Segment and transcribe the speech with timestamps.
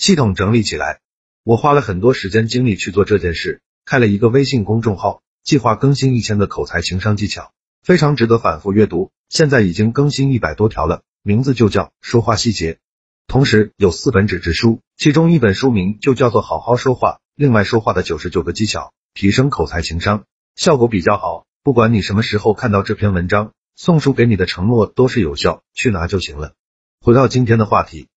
[0.00, 1.00] 系统整理起来。
[1.44, 7.52] 我花了很多时间精力去做这件事，开了一个微信公众号，计划更新一千个口才情商技巧，
[7.82, 9.10] 非常值得反复阅读。
[9.28, 12.72] 现在已经更新一百多条了，名字就叫《说话细节》。
[13.26, 20.24] 同时有四本纸质书，其中一本书名就叫做《好好说话》，另外说话的九十九个技巧，提升口才情商，
[20.56, 21.44] 效果比较好。
[21.62, 26.54] 不管你什么时候看到这篇文章，送书给你的承诺都是有效，去拿就行了。
[27.02, 28.08] 回到今天的话题。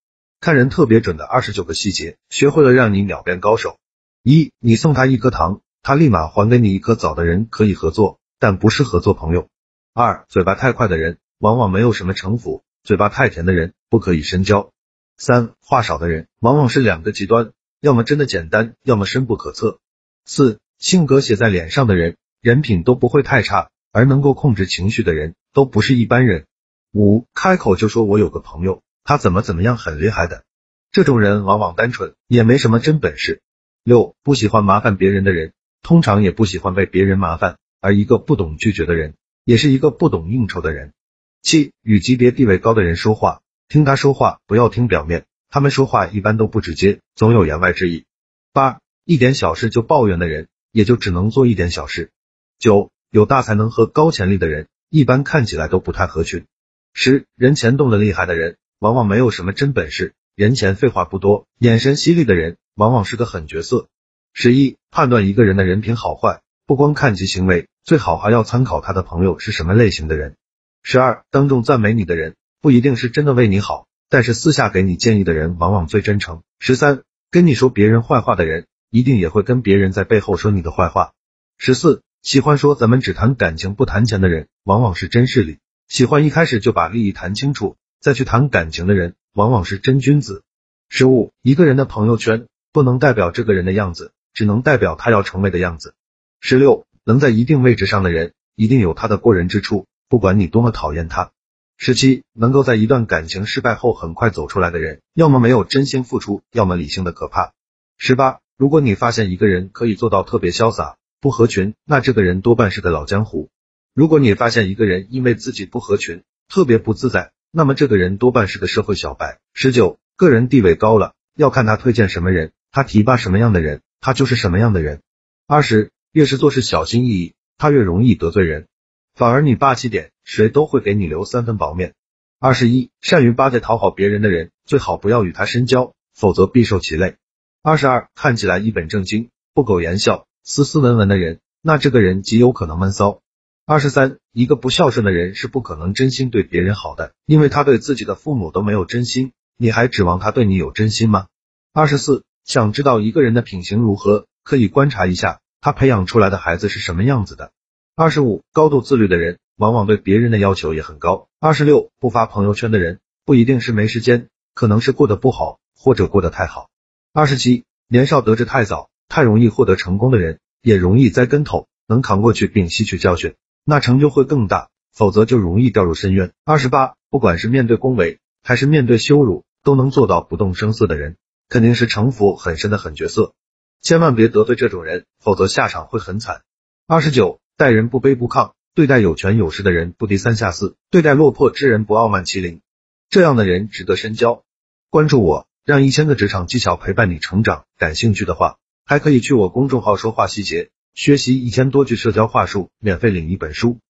[0.43, 3.77] 看人特别准的二十九个细节，学会了让你秒变高手。
[4.23, 9.47] 一，你送他一颗糖，他立马还给你一颗枣的人可以合作，但不适合做朋友。
[9.93, 14.69] 二，嘴巴太快的人往往没有什么城府，嘴巴太甜的人不可以深交。
[15.15, 19.79] 三，话少的人往往是两个极端，要么真的简单，要么深不可测。
[20.25, 26.47] 四，性格写在脸上的人，人品都不会太差，而能够控制情绪的人都不是一般人。
[26.91, 28.81] 五，开口就说我有个朋友。
[29.03, 30.45] 他怎么怎么样很厉害的，
[30.91, 33.41] 这种人往往单纯，也没什么真本事。
[33.83, 35.51] 六，不喜欢麻烦别人的人，
[35.81, 40.93] 通常也不喜欢被别人麻烦，而一个不懂拒绝的人，也是一个不懂应酬的人。
[41.41, 48.05] 七，与级别地位高的人说话，听他说话，不要听表面，他们说话一般都不直接，总有言外之意。
[48.53, 52.11] 八，一点小事就抱怨的人，也就只能做一点小事。
[52.57, 56.45] 九，有大才能和高潜力的人，一般看起来都不太合群。
[56.93, 58.55] 十，人前动的厉害的人。
[58.83, 63.87] 往往没有什么真本事，人前废话不多，眼神犀利的人往往是个狠角色。
[64.33, 70.35] 十一，判断一个人的人品好坏，不光看其行为，最好还要参考他的朋友是什么类型的人。
[70.81, 76.43] 十二，当众赞美你的人，不一定是真的为你好，但是私下给你建议的人往往最真诚。
[76.59, 81.13] 十三，跟你说别人坏话的人，一定也会跟别人在背后说你的坏话。
[81.57, 87.77] 十四，喜欢说咱们只谈感情不谈钱的人，往往是真势力，喜欢一开始就把利益谈清楚。
[88.03, 90.43] 再去谈感情的人，往往是真君子。
[90.89, 95.95] 十五，一个人的朋友圈不能代表这个人的样子，只能代表他要成为的样子。
[96.41, 101.31] 十六，能在一定位置上的人，一定有他的过人之处，不管你多么讨厌他。
[101.77, 107.53] 十七，能够在一段感情失败后很快走出来的人，要么没有真心付出，要么理性的可怕。
[107.97, 113.49] 十八，如果你发现一个人可以做到特别潇洒，不合群，那这个人多半是个老江湖。
[113.93, 117.31] 如果你发现一个人因为自己不合群，特别不自在。
[117.55, 119.37] 那么这个人多半是个社会小白。
[119.53, 125.03] 十九，个人地位高了，要看他推荐什么人，他提拔什么样的人，他就是什么样的人。
[125.45, 128.65] 二十，越是做事小心翼翼，他越容易得罪人，
[129.13, 131.93] 反而你霸气点，谁都会给你留三分薄面。
[132.39, 137.17] 二十一，善于巴结讨好别人的人，最好不要与他深交，否则必受其累。
[137.61, 143.21] 二十二，看起来一本正经，不苟言笑，斯斯文文的人，那这个人极有可能闷骚。
[143.65, 151.27] 二十三，一个不孝顺的人是不可能真心对别人好的，因为他对自己的父母都没有真心，你还指望他对你有真心吗？
[151.71, 157.53] 二十四，想知道一个人的品行如何，可以观察一下他培养出来的孩子是什么样子的。
[157.95, 161.29] 二十五，高度自律的人，往往对别人的要求也很高。
[161.39, 166.69] 二十六，不发朋友圈的人，不一定是没时间，可能是过得不好，或者过得太好。
[167.13, 173.35] 二十七，年少得志太早，太容易获得成功的人，也容易栽跟头，能扛过去并吸取教训。
[173.65, 176.31] 那成就会更大，否则就容易掉入深渊。
[176.43, 181.15] 二十八，不管是面对恭维还是面对羞辱，都能做到不动声色的人，
[181.47, 183.33] 肯定是城府很深的狠角色。
[183.81, 186.41] 千万别得罪这种人，否则下场会很惨。
[186.87, 192.61] 二十九，待人不卑不亢，对待有权有势的人不低三下四，对待落魄之人不傲慢欺凌，
[193.09, 194.43] 这样的人值得深交。
[194.89, 197.63] 关注我，让一千个职场技巧陪伴你成长。
[197.77, 200.69] 感兴趣的话，还可以去我公众号说话细节。
[200.93, 203.79] 学习一千多句社交话术，免费领一本书。